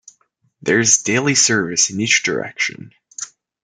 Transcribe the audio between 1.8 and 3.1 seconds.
in each direction.